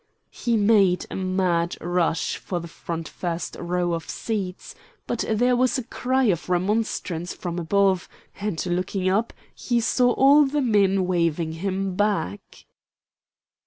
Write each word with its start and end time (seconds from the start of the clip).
He 0.31 0.57
made 0.57 1.05
a 1.11 1.15
mad 1.15 1.77
rush 1.79 2.37
for 2.37 2.59
the 2.59 2.67
front 2.67 3.07
first 3.07 3.55
row 3.59 3.93
of 3.93 4.09
seats; 4.09 4.73
but 5.05 5.23
there 5.29 5.55
was 5.55 5.77
a 5.77 5.83
cry 5.83 6.23
of 6.23 6.49
remonstrance 6.49 7.35
from 7.35 7.59
above, 7.59 8.09
and, 8.39 8.65
looking 8.65 9.07
up, 9.09 9.31
he 9.53 9.79
saw 9.79 10.13
all 10.13 10.41
of 10.41 10.53
the 10.53 10.61
men 10.63 11.05
waving 11.05 11.51
him 11.51 11.93
back. 11.95 12.65